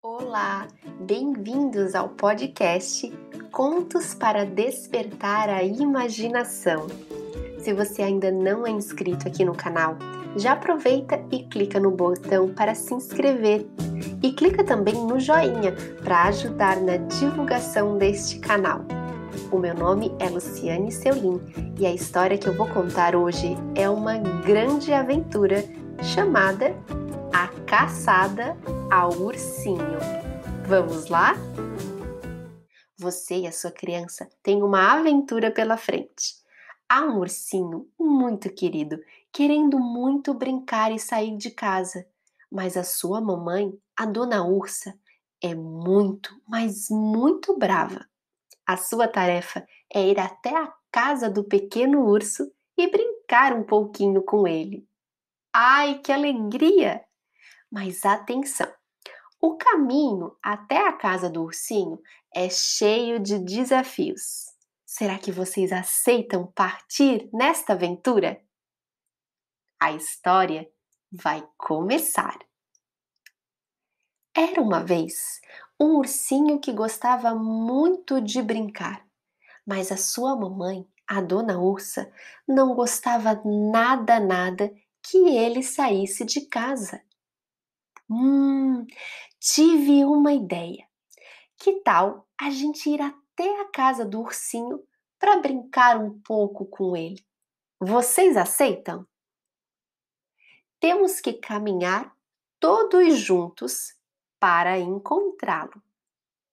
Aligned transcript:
Olá, 0.00 0.68
bem-vindos 1.00 1.92
ao 1.96 2.10
podcast 2.10 3.12
Contos 3.50 4.14
para 4.14 4.46
Despertar 4.46 5.50
a 5.50 5.64
Imaginação. 5.64 6.86
Se 7.58 7.74
você 7.74 8.02
ainda 8.02 8.30
não 8.30 8.64
é 8.64 8.70
inscrito 8.70 9.26
aqui 9.26 9.44
no 9.44 9.56
canal, 9.56 9.96
já 10.36 10.52
aproveita 10.52 11.20
e 11.32 11.42
clica 11.42 11.80
no 11.80 11.90
botão 11.90 12.54
para 12.54 12.76
se 12.76 12.94
inscrever 12.94 13.66
e 14.22 14.32
clica 14.32 14.62
também 14.62 14.94
no 14.94 15.18
joinha 15.18 15.74
para 16.04 16.26
ajudar 16.26 16.76
na 16.80 16.98
divulgação 16.98 17.98
deste 17.98 18.38
canal. 18.38 18.82
O 19.50 19.58
meu 19.58 19.74
nome 19.74 20.14
é 20.20 20.28
Luciane 20.28 20.92
Seulin 20.92 21.40
e 21.76 21.84
a 21.84 21.92
história 21.92 22.38
que 22.38 22.46
eu 22.46 22.54
vou 22.54 22.68
contar 22.68 23.16
hoje 23.16 23.56
é 23.74 23.90
uma 23.90 24.16
grande 24.16 24.92
aventura 24.92 25.64
chamada 26.00 26.72
A 27.32 27.48
Caçada 27.66 28.56
ao 28.90 29.12
Ursinho. 29.12 29.98
Vamos 30.66 31.08
lá? 31.08 31.34
Você 32.96 33.40
e 33.40 33.46
a 33.46 33.52
sua 33.52 33.70
criança 33.70 34.28
têm 34.42 34.62
uma 34.62 34.94
aventura 34.94 35.50
pela 35.50 35.76
frente. 35.76 36.34
Há 36.88 37.02
um 37.02 37.18
ursinho 37.18 37.86
muito 38.00 38.50
querido, 38.50 38.98
querendo 39.30 39.78
muito 39.78 40.32
brincar 40.32 40.90
e 40.90 40.98
sair 40.98 41.36
de 41.36 41.50
casa, 41.50 42.06
mas 42.50 42.78
a 42.78 42.82
sua 42.82 43.20
mamãe, 43.20 43.78
a 43.94 44.06
dona 44.06 44.42
Ursa, 44.42 44.98
é 45.42 45.54
muito, 45.54 46.34
mas 46.48 46.88
muito 46.88 47.58
brava. 47.58 48.06
A 48.66 48.78
sua 48.78 49.06
tarefa 49.06 49.66
é 49.92 50.08
ir 50.08 50.18
até 50.18 50.56
a 50.56 50.72
casa 50.90 51.28
do 51.28 51.44
pequeno 51.44 52.06
urso 52.06 52.50
e 52.76 52.90
brincar 52.90 53.52
um 53.52 53.64
pouquinho 53.64 54.22
com 54.22 54.48
ele. 54.48 54.88
Ai, 55.52 55.98
que 55.98 56.10
alegria! 56.10 57.04
Mas 57.70 58.04
atenção! 58.06 58.77
O 59.40 59.56
caminho 59.56 60.36
até 60.42 60.88
a 60.88 60.92
casa 60.92 61.30
do 61.30 61.42
ursinho 61.44 62.00
é 62.34 62.48
cheio 62.50 63.20
de 63.20 63.38
desafios. 63.38 64.46
Será 64.84 65.18
que 65.18 65.30
vocês 65.30 65.72
aceitam 65.72 66.46
partir 66.46 67.28
nesta 67.32 67.74
aventura? 67.74 68.40
A 69.78 69.92
história 69.92 70.68
vai 71.10 71.46
começar. 71.56 72.36
Era 74.34 74.60
uma 74.60 74.84
vez 74.84 75.40
um 75.80 75.98
ursinho 75.98 76.58
que 76.58 76.72
gostava 76.72 77.34
muito 77.34 78.20
de 78.20 78.42
brincar, 78.42 79.06
mas 79.64 79.92
a 79.92 79.96
sua 79.96 80.34
mamãe, 80.34 80.84
a 81.06 81.20
dona 81.20 81.58
Ursa, 81.58 82.12
não 82.46 82.74
gostava 82.74 83.40
nada, 83.44 84.18
nada 84.18 84.72
que 85.02 85.16
ele 85.16 85.62
saísse 85.62 86.24
de 86.24 86.40
casa. 86.42 87.00
Hum, 88.10 88.86
tive 89.38 90.04
uma 90.04 90.32
ideia. 90.32 90.86
Que 91.56 91.80
tal 91.80 92.26
a 92.40 92.50
gente 92.50 92.88
ir 92.88 93.00
até 93.00 93.60
a 93.60 93.66
casa 93.70 94.04
do 94.04 94.20
ursinho 94.20 94.82
para 95.18 95.40
brincar 95.40 95.98
um 95.98 96.20
pouco 96.20 96.66
com 96.66 96.96
ele? 96.96 97.24
Vocês 97.80 98.36
aceitam? 98.36 99.06
Temos 100.80 101.20
que 101.20 101.32
caminhar 101.32 102.16
todos 102.60 103.16
juntos 103.18 103.94
para 104.38 104.78
encontrá-lo. 104.78 105.82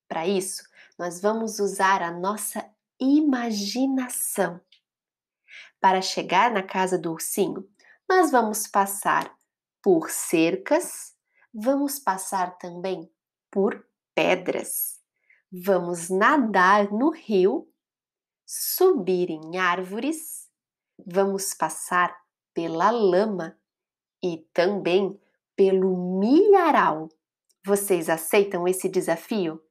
Para 0.08 0.28
isso, 0.28 0.64
nós 0.98 1.22
vamos 1.22 1.60
usar 1.60 2.02
a 2.02 2.12
nossa 2.12 2.68
imaginação. 3.00 4.62
Para 5.80 6.02
chegar 6.02 6.52
na 6.52 6.64
casa 6.64 6.98
do 6.98 7.12
ursinho, 7.12 7.68
nós 8.10 8.32
vamos 8.32 8.68
passar 8.68 9.36
por 9.82 10.10
cercas, 10.10 11.15
vamos 11.58 11.98
passar 11.98 12.58
também 12.58 13.10
por 13.50 13.88
pedras, 14.14 15.00
vamos 15.50 16.10
nadar 16.10 16.92
no 16.92 17.12
rio, 17.12 17.72
subir 18.46 19.30
em 19.30 19.58
árvores, 19.58 20.50
vamos 21.08 21.54
passar 21.54 22.14
pela 22.54 22.92
lama 22.92 23.58
e 24.22 24.46
também 24.54 25.18
pelo 25.56 26.20
milharal. 26.20 27.08
Vocês 27.66 28.10
aceitam 28.10 28.68
esse 28.68 28.90
desafio? 28.90 29.64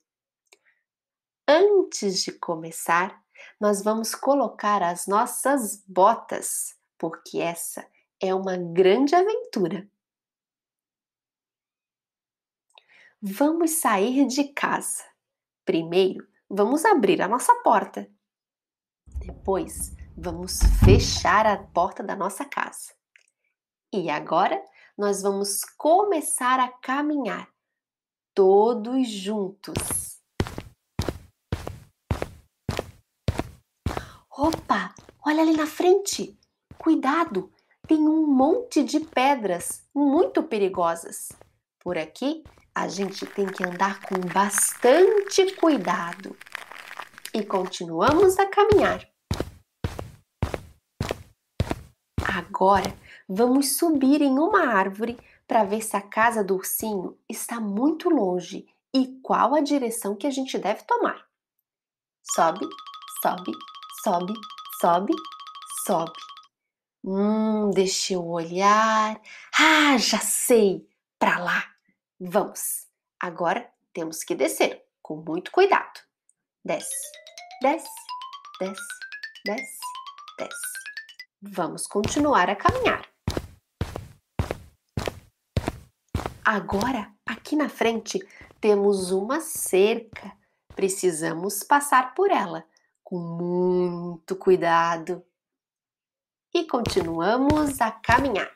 Antes 1.47 2.25
de 2.25 2.33
começar, 2.33 3.23
nós 3.61 3.83
vamos 3.83 4.15
colocar 4.15 4.83
as 4.83 5.07
nossas 5.07 5.85
botas, 5.87 6.75
porque 6.99 7.41
essa 7.41 7.87
é 8.19 8.35
uma 8.35 8.57
grande 8.57 9.15
aventura. 9.15 9.87
Vamos 13.27 13.71
sair 13.71 14.27
de 14.27 14.45
casa. 14.53 15.03
Primeiro, 15.65 16.29
vamos 16.47 16.85
abrir 16.85 17.23
a 17.23 17.27
nossa 17.27 17.55
porta. 17.63 18.07
Depois, 19.19 19.97
vamos 20.15 20.59
fechar 20.85 21.47
a 21.47 21.57
porta 21.57 22.03
da 22.03 22.15
nossa 22.15 22.45
casa. 22.45 22.93
E 23.91 24.11
agora, 24.11 24.63
nós 24.95 25.23
vamos 25.23 25.65
começar 25.79 26.61
a 26.61 26.69
caminhar 26.69 27.49
todos 28.35 29.09
juntos. 29.09 30.21
Opa, 34.31 34.95
olha 35.25 35.41
ali 35.41 35.57
na 35.57 35.67
frente! 35.67 36.39
Cuidado, 36.77 37.51
tem 37.89 38.07
um 38.07 38.27
monte 38.27 38.85
de 38.85 39.01
pedras 39.01 39.83
muito 39.95 40.43
perigosas. 40.43 41.31
Por 41.81 41.97
aqui, 41.97 42.45
a 42.75 42.89
gente 42.89 43.25
tem 43.25 43.47
que 43.47 43.65
andar 43.65 44.01
com 44.01 44.19
bastante 44.33 45.55
cuidado. 45.55 46.37
E 47.33 47.45
continuamos 47.45 48.39
a 48.39 48.47
caminhar. 48.47 49.09
Agora, 52.27 52.97
vamos 53.29 53.77
subir 53.77 54.21
em 54.21 54.39
uma 54.39 54.67
árvore 54.67 55.17
para 55.47 55.65
ver 55.65 55.83
se 55.83 55.97
a 55.97 56.01
casa 56.01 56.43
do 56.43 56.57
ursinho 56.57 57.17
está 57.29 57.61
muito 57.61 58.09
longe 58.09 58.67
e 58.93 59.21
qual 59.23 59.55
a 59.55 59.61
direção 59.61 60.17
que 60.17 60.27
a 60.27 60.31
gente 60.31 60.59
deve 60.59 60.83
tomar. 60.85 61.25
Sobe, 62.35 62.67
sobe, 63.23 63.53
sobe, 64.03 64.33
sobe, 64.81 65.13
sobe. 65.85 66.13
Hum, 67.05 67.71
deixa 67.71 68.15
eu 68.15 68.27
olhar. 68.27 69.21
Ah, 69.59 69.97
já 69.99 70.19
sei! 70.19 70.89
Para 71.19 71.39
lá! 71.39 71.74
Vamos! 72.21 72.87
Agora 73.21 73.69
temos 73.93 74.23
que 74.23 74.35
descer 74.35 74.85
com 75.03 75.17
muito 75.17 75.51
cuidado. 75.51 76.01
Desce, 76.65 76.89
desce, 77.61 77.89
desce, 78.61 78.83
desce, 79.45 79.79
desce. 80.39 80.73
Vamos 81.43 81.87
continuar 81.87 82.49
a 82.49 82.57
caminhar. 82.57 83.07
Agora, 86.45 87.13
aqui 87.27 87.57
na 87.57 87.69
frente, 87.69 88.21
temos 88.61 89.11
uma 89.11 89.41
cerca. 89.41 90.33
Precisamos 90.75 91.63
passar 91.63 92.15
por 92.15 92.31
ela 92.31 92.65
com 93.03 93.19
muito 93.19 94.37
cuidado 94.37 95.25
e 96.55 96.65
continuamos 96.67 97.81
a 97.81 97.91
caminhar. 97.91 98.54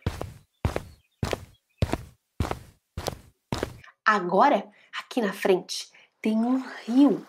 Agora, 4.11 4.67
aqui 4.99 5.21
na 5.21 5.35
frente, 5.35 5.93
tem 6.23 6.35
um 6.35 6.65
rio 6.87 7.27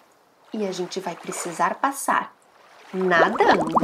e 0.54 0.66
a 0.66 0.72
gente 0.72 1.02
vai 1.02 1.14
precisar 1.14 1.76
passar 1.76 2.34
nadando. 2.94 3.76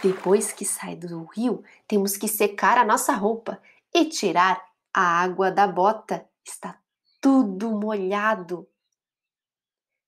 Depois 0.00 0.52
que 0.52 0.64
sai 0.64 0.94
do 0.94 1.24
rio, 1.24 1.64
temos 1.88 2.16
que 2.16 2.28
secar 2.28 2.78
a 2.78 2.84
nossa 2.84 3.14
roupa 3.14 3.60
e 3.92 4.04
tirar 4.04 4.64
a 4.94 5.20
água 5.20 5.50
da 5.50 5.66
bota. 5.66 6.24
Está 6.46 6.78
tudo 7.20 7.72
molhado. 7.72 8.68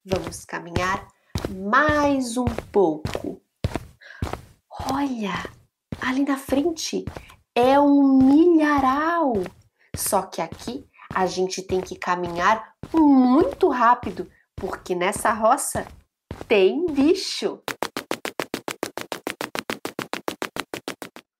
Vamos 0.05 0.45
caminhar 0.45 1.09
mais 1.51 2.37
um 2.37 2.45
pouco. 2.71 3.43
Olha, 4.93 5.51
ali 6.01 6.25
na 6.25 6.37
frente 6.37 7.05
é 7.55 7.79
um 7.79 8.19
milharal. 8.19 9.35
Só 9.95 10.23
que 10.23 10.43
aqui 10.43 10.89
a 11.15 11.27
gente 11.27 11.63
tem 11.63 11.81
que 11.81 11.97
caminhar 11.97 12.75
muito 12.93 13.69
rápido, 13.69 14.31
porque 14.57 14.95
nessa 14.95 15.33
roça 15.33 15.87
tem 16.49 16.87
bicho. 16.87 17.63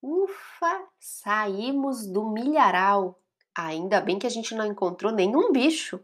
Ufa, 0.01 0.87
saímos 1.01 2.07
do 2.07 2.31
milharal. 2.31 3.21
Ainda 3.57 4.01
bem 4.01 4.19
que 4.19 4.27
a 4.27 4.31
gente 4.31 4.55
não 4.55 4.65
encontrou 4.65 5.13
nenhum 5.13 5.51
bicho. 5.51 6.01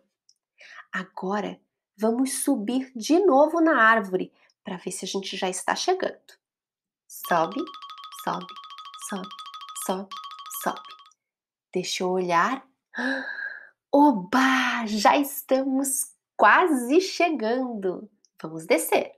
Agora 0.93 1.61
vamos 1.97 2.43
subir 2.43 2.91
de 2.97 3.19
novo 3.21 3.61
na 3.61 3.81
árvore 3.81 4.33
para 4.65 4.77
ver 4.77 4.91
se 4.91 5.05
a 5.05 5.09
gente 5.09 5.37
já 5.37 5.49
está 5.49 5.75
chegando. 5.77 6.19
Sobe, 7.07 7.61
sobe, 8.25 8.47
sobe, 9.09 9.29
sobe, 9.91 10.09
sobe. 10.63 10.81
Deixa 11.75 12.05
eu 12.05 12.11
olhar. 12.11 12.65
Oba! 13.93 14.87
Já 14.87 15.17
estamos 15.17 16.13
quase 16.37 17.01
chegando. 17.01 18.09
Vamos 18.41 18.67
descer. 18.67 19.13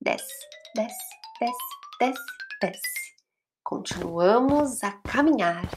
Desce, 0.00 0.32
desce, 0.76 1.16
desce, 1.40 1.58
desce, 1.98 2.22
desce. 2.60 3.16
Continuamos 3.64 4.84
a 4.84 4.92
caminhar. 4.92 5.68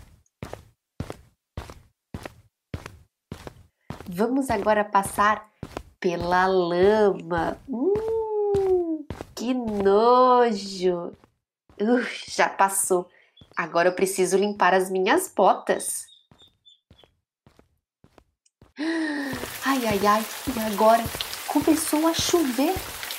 Vamos 4.08 4.52
agora 4.52 4.86
passar 4.86 5.52
pela 6.00 6.46
lama. 6.46 7.60
Hum, 7.68 9.08
que 9.36 9.56
nojo! 9.56 11.18
Uh, 11.82 12.04
já 12.28 12.48
passou. 12.50 13.10
Agora 13.60 13.90
eu 13.90 13.94
preciso 13.94 14.38
limpar 14.38 14.74
as 14.74 14.90
minhas 14.90 15.28
botas. 15.36 16.08
Ai, 19.66 19.86
ai, 19.86 20.08
ai, 20.08 20.26
e 20.56 20.74
agora 20.74 21.04
começou 21.46 22.08
a 22.08 22.14
chover. 22.14 22.74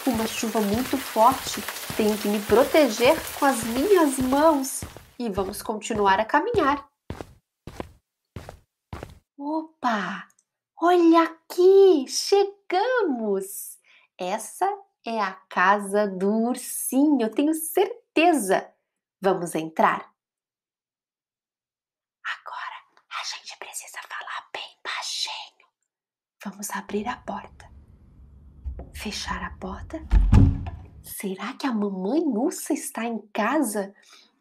Uma 0.07 0.27
chuva 0.27 0.63
muito 0.63 0.97
forte. 0.97 1.61
Tenho 1.95 2.17
que 2.17 2.27
me 2.27 2.41
proteger 2.41 3.19
com 3.39 3.45
as 3.45 3.63
minhas 3.65 4.19
mãos. 4.19 4.81
E 5.19 5.29
vamos 5.29 5.61
continuar 5.61 6.19
a 6.19 6.25
caminhar. 6.25 6.89
Opa! 9.37 10.27
Olha 10.81 11.25
aqui! 11.25 12.07
Chegamos! 12.09 13.79
Essa 14.17 14.67
é 15.05 15.21
a 15.21 15.33
casa 15.51 16.09
do 16.09 16.31
ursinho, 16.31 17.29
tenho 17.29 17.53
certeza. 17.53 18.67
Vamos 19.21 19.55
entrar? 19.55 20.11
Vamos 26.43 26.71
abrir 26.71 27.07
a 27.07 27.17
porta. 27.17 27.71
Fechar 28.95 29.43
a 29.43 29.51
porta? 29.59 30.01
Será 31.03 31.53
que 31.53 31.67
a 31.67 31.73
mamãe 31.73 32.23
Ursa 32.23 32.73
está 32.73 33.05
em 33.05 33.19
casa? 33.33 33.95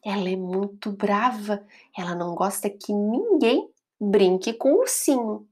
Ela 0.04 0.30
é 0.30 0.36
muito 0.38 0.92
brava. 0.94 1.66
Ela 1.98 2.16
não 2.16 2.36
gosta 2.36 2.70
que 2.70 2.94
ninguém 2.94 3.70
brinque 4.00 4.54
com 4.54 4.72
o 4.72 4.80
ursinho. 4.80 5.46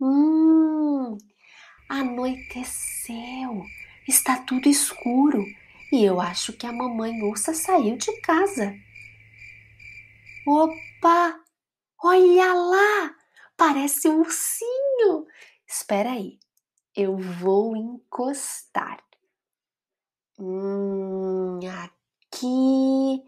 Hum, 0.00 1.18
anoiteceu. 1.90 3.64
Está 4.08 4.38
tudo 4.38 4.66
escuro 4.66 5.44
e 5.92 6.02
eu 6.02 6.22
acho 6.22 6.54
que 6.54 6.66
a 6.66 6.72
mamãe 6.72 7.22
ursa 7.22 7.52
saiu 7.52 7.98
de 7.98 8.18
casa. 8.22 8.74
Opa! 10.46 11.38
Olha 12.02 12.54
lá! 12.54 13.21
Parece 13.64 14.08
um 14.08 14.22
ursinho. 14.22 15.24
Espera 15.64 16.10
aí, 16.10 16.36
eu 16.96 17.16
vou 17.16 17.76
encostar. 17.76 19.00
Hum, 20.36 21.60
aqui 21.84 23.22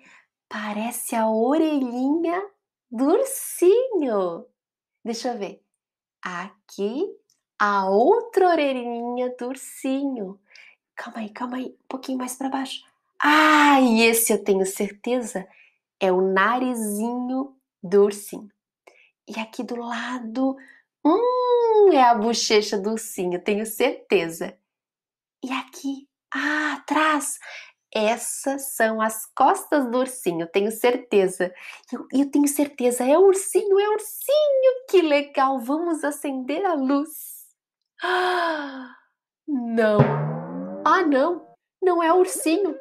parece 0.48 1.14
a 1.14 1.30
orelhinha 1.30 2.50
do 2.90 3.04
ursinho. 3.12 4.44
Deixa 5.04 5.28
eu 5.28 5.38
ver. 5.38 5.62
Aqui 6.20 7.16
a 7.56 7.88
outra 7.88 8.48
orelhinha 8.48 9.32
do 9.38 9.46
ursinho. 9.46 10.40
Calma 10.96 11.20
aí, 11.20 11.30
calma 11.30 11.56
aí, 11.58 11.66
um 11.66 11.88
pouquinho 11.88 12.18
mais 12.18 12.34
para 12.34 12.48
baixo. 12.48 12.84
Ah, 13.22 13.80
e 13.80 14.02
esse 14.02 14.32
eu 14.32 14.42
tenho 14.42 14.66
certeza 14.66 15.46
é 16.00 16.10
o 16.10 16.20
narizinho 16.20 17.56
do 17.80 18.02
ursinho. 18.02 18.53
E 19.26 19.40
aqui 19.40 19.62
do 19.62 19.76
lado, 19.76 20.56
hum, 21.04 21.90
é 21.92 22.02
a 22.02 22.14
bochecha 22.14 22.78
do 22.78 22.90
ursinho, 22.90 23.40
tenho 23.42 23.64
certeza. 23.64 24.56
E 25.42 25.50
aqui, 25.50 26.08
ah, 26.32 26.74
atrás, 26.74 27.38
essas 27.94 28.74
são 28.74 29.00
as 29.00 29.24
costas 29.34 29.90
do 29.90 29.98
ursinho, 29.98 30.46
tenho 30.48 30.70
certeza. 30.70 31.54
Eu, 31.92 32.06
eu 32.12 32.30
tenho 32.30 32.48
certeza, 32.48 33.04
é 33.04 33.16
o 33.16 33.26
ursinho, 33.26 33.78
é 33.78 33.88
o 33.88 33.92
ursinho, 33.92 34.86
que 34.90 35.00
legal, 35.00 35.60
vamos 35.60 36.02
acender 36.04 36.64
a 36.66 36.74
luz. 36.74 37.46
Ah, 38.02 38.94
não, 39.46 39.98
ah 40.84 41.02
não, 41.06 41.46
não 41.82 42.02
é 42.02 42.12
ursinho. 42.12 42.76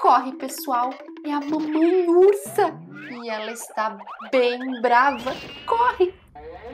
Corre, 0.00 0.32
pessoal, 0.32 0.90
é 1.24 1.32
a 1.32 1.40
mamãe 1.40 2.06
ursa 2.06 2.78
e 3.10 3.30
ela 3.30 3.50
está 3.50 3.96
bem 4.30 4.80
brava. 4.82 5.34
Corre! 5.66 6.14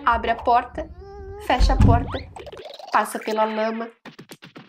Abre 0.05 0.33
a 0.33 0.37
porta, 0.37 0.91
fecha 1.47 1.75
a 1.75 1.77
porta, 1.77 2.19
passa 2.91 3.21
pela 3.21 3.45
lama. 3.45 3.89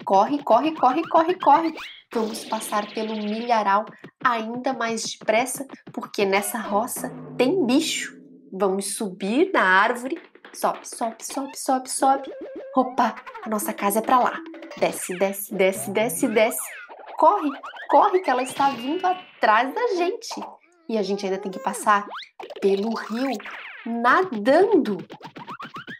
Corre, 0.05 0.43
corre, 0.43 0.71
corre, 0.75 1.01
corre, 1.09 1.33
corre. 1.35 1.73
Vamos 2.13 2.45
passar 2.45 2.85
pelo 2.93 3.15
milharal 3.15 3.85
ainda 4.23 4.71
mais 4.71 5.03
depressa, 5.03 5.65
porque 5.91 6.23
nessa 6.23 6.59
roça 6.59 7.11
tem 7.37 7.65
bicho. 7.65 8.15
Vamos 8.51 8.95
subir 8.95 9.51
na 9.51 9.63
árvore. 9.63 10.21
Sobe, 10.53 10.87
sobe, 10.87 11.25
sobe, 11.25 11.57
sobe, 11.57 11.89
sobe. 11.89 12.31
Opa, 12.75 13.15
a 13.43 13.49
nossa 13.49 13.73
casa 13.73 13.97
é 13.97 14.01
para 14.03 14.19
lá. 14.19 14.39
Desce, 14.77 15.17
desce, 15.17 15.53
desce, 15.55 15.89
desce, 15.89 16.27
desce. 16.27 16.82
Corre, 17.23 17.51
corre 17.89 18.19
que 18.19 18.29
ela 18.29 18.43
está 18.43 18.71
vindo 18.71 19.07
atrás 19.07 19.73
da 19.73 19.95
gente 19.95 20.45
e 20.89 20.97
a 20.97 21.01
gente 21.01 21.25
ainda 21.25 21.37
tem 21.37 21.49
que 21.49 21.59
passar 21.59 22.05
pelo 22.59 22.93
rio 22.93 23.37
nadando. 23.85 24.97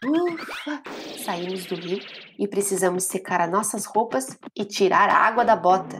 Ufa! 0.04 0.82
Saímos 1.24 1.64
do 1.64 1.76
rio 1.76 1.98
e 2.38 2.46
precisamos 2.46 3.04
secar 3.04 3.40
as 3.40 3.50
nossas 3.50 3.86
roupas 3.86 4.38
e 4.54 4.66
tirar 4.66 5.08
a 5.08 5.16
água 5.16 5.46
da 5.46 5.56
bota. 5.56 5.96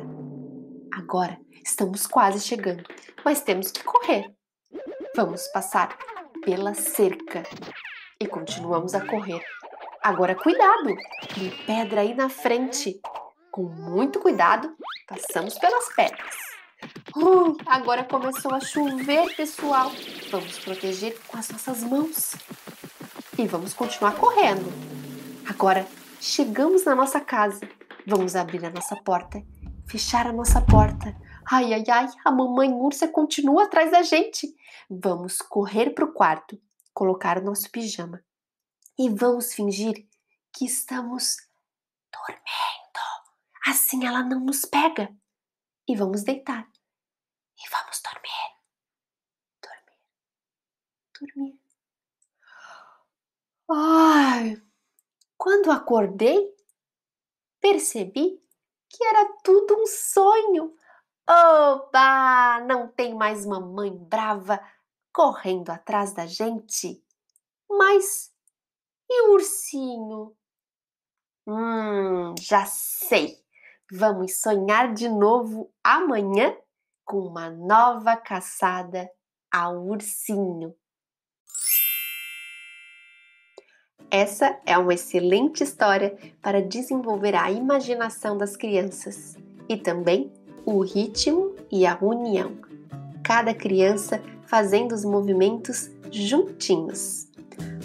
Agora 0.93 1.41
estamos 1.65 2.07
quase 2.07 2.47
chegando, 2.47 2.85
mas 3.25 3.41
temos 3.41 3.71
que 3.71 3.83
correr. 3.83 4.31
Vamos 5.17 5.49
passar 5.55 5.97
pela 6.45 6.75
cerca 6.75 7.45
e 8.21 8.27
continuamos 8.27 8.95
a 8.95 9.01
correr. 9.01 9.43
Agora 10.03 10.35
cuidado! 10.35 10.95
Tem 11.35 11.51
pedra 11.65 12.03
aí 12.03 12.13
na 12.13 12.29
frente. 12.29 13.01
Com 13.55 13.67
muito 13.67 14.19
cuidado, 14.19 14.77
passamos 15.07 15.57
pelas 15.61 15.89
pedras. 15.95 16.35
Uh, 17.17 17.57
agora 17.67 18.03
começou 18.03 18.53
a 18.53 18.59
chover, 18.59 19.33
pessoal. 19.37 19.93
Vamos 20.29 20.59
proteger 20.59 21.17
com 21.29 21.37
as 21.37 21.51
nossas 21.51 21.85
mãos. 21.85 22.35
E 23.39 23.47
vamos 23.47 23.73
continuar 23.73 24.17
correndo. 24.17 24.67
Agora 25.49 25.87
chegamos 26.21 26.85
na 26.85 26.97
nossa 26.97 27.21
casa. 27.21 27.61
Vamos 28.05 28.35
abrir 28.35 28.65
a 28.65 28.71
nossa 28.71 28.97
porta, 28.97 29.41
fechar 29.87 30.27
a 30.27 30.33
nossa 30.33 30.61
porta. 30.61 31.15
Ai, 31.49 31.75
ai, 31.75 31.85
ai, 31.89 32.09
a 32.25 32.33
mamãe 32.33 32.73
ursa 32.73 33.07
continua 33.07 33.67
atrás 33.67 33.93
da 33.93 34.03
gente. 34.03 34.53
Vamos 34.91 35.39
correr 35.39 35.91
para 35.91 36.07
o 36.07 36.13
quarto, 36.13 36.61
colocar 36.93 37.39
o 37.39 37.45
nosso 37.45 37.71
pijama 37.71 38.21
e 38.99 39.09
vamos 39.09 39.55
fingir 39.55 40.09
que 40.53 40.65
estamos 40.65 41.37
dormindo. 42.13 42.64
Assim 43.67 44.07
ela 44.07 44.23
não 44.23 44.41
nos 44.41 44.65
pega. 44.65 45.15
E 45.89 45.97
vamos 45.97 46.23
deitar 46.23 46.69
e 47.59 47.71
vamos 47.71 48.01
dormir. 48.03 48.55
Dormir. 49.63 49.99
Dormir. 51.21 51.61
Ai, 53.71 54.63
quando 55.37 55.71
acordei, 55.71 56.55
percebi 57.61 58.43
que 58.89 59.05
era 59.05 59.33
tudo 59.43 59.77
um 59.81 59.87
sonho. 59.87 60.75
Oba! 61.29 62.61
Não 62.67 62.89
tem 62.89 63.15
mais 63.15 63.47
mamãe 63.47 63.97
brava 63.97 64.61
correndo 65.13 65.71
atrás 65.71 66.13
da 66.13 66.27
gente. 66.27 67.03
Mas 67.69 68.33
e 69.09 69.29
o 69.29 69.33
ursinho? 69.33 70.37
Hum, 71.47 72.35
já 72.41 72.67
sei. 72.67 73.44
Vamos 73.97 74.41
sonhar 74.41 74.93
de 74.93 75.09
novo 75.09 75.71
amanhã 75.81 76.53
com 77.05 77.19
uma 77.19 77.49
nova 77.49 78.17
caçada 78.17 79.09
ao 79.53 79.87
ursinho. 79.87 80.75
Essa 84.11 84.59
é 84.67 84.77
uma 84.77 84.95
excelente 84.95 85.63
história 85.63 86.19
para 86.43 86.61
desenvolver 86.61 87.37
a 87.37 87.53
imaginação 87.53 88.37
das 88.37 88.57
crianças 88.57 89.37
e 89.69 89.77
também 89.77 90.33
o 90.67 90.81
ritmo 90.81 91.55
e 91.71 91.87
a 91.87 91.97
união. 92.03 92.59
Cada 93.23 93.55
criança 93.55 94.21
fazendo 94.45 94.93
os 94.93 95.05
movimentos 95.05 95.89
juntinhos. 96.11 97.29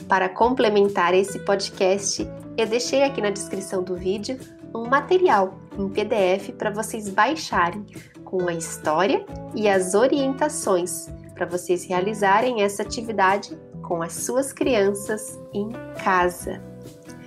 Para 0.08 0.28
complementar 0.28 1.14
esse 1.14 1.38
podcast, 1.46 2.26
eu 2.58 2.66
deixei 2.66 3.04
aqui 3.04 3.22
na 3.22 3.30
descrição 3.30 3.84
do 3.84 3.96
vídeo 3.96 4.40
um 4.74 4.88
material 4.88 5.60
em 5.78 5.90
PDF 5.90 6.52
para 6.58 6.70
vocês 6.70 7.10
baixarem 7.10 7.86
com 8.24 8.48
a 8.48 8.54
história 8.54 9.26
e 9.56 9.68
as 9.68 9.94
orientações 9.94 11.08
para 11.34 11.46
vocês 11.46 11.86
realizarem 11.86 12.62
essa 12.62 12.84
atividade 12.84 13.58
com 13.82 14.02
as 14.04 14.14
suas 14.14 14.54
crianças 14.54 15.40
em 15.54 15.70
casa. 16.04 16.62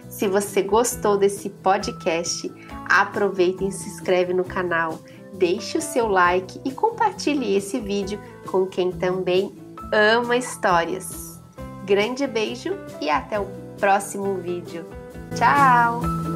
Se 0.08 0.28
você 0.28 0.62
gostou 0.62 1.16
desse 1.16 1.48
podcast, 1.48 2.52
aproveite 2.88 3.66
e 3.66 3.72
se 3.72 3.88
inscreve 3.88 4.34
no 4.34 4.44
canal, 4.44 4.98
deixe 5.32 5.78
o 5.78 5.82
seu 5.82 6.06
like 6.06 6.60
e 6.64 6.70
compartilhe 6.70 7.56
esse 7.56 7.80
vídeo 7.80 8.20
com 8.46 8.66
quem 8.66 8.92
também 8.92 9.56
ama 9.92 10.36
histórias. 10.36 11.40
Grande 11.84 12.26
beijo 12.26 12.74
e 13.00 13.10
até 13.10 13.40
o 13.40 13.46
próximo 13.78 14.36
vídeo. 14.36 14.86
Tchau! 15.34 16.31